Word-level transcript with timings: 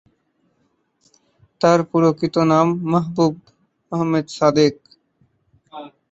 তার 1.61 1.79
প্রকৃত 1.91 2.35
নাম 2.51 2.67
মাহবুব 2.91 3.33
আহমেদ 3.91 4.25
সাদেক। 4.37 4.75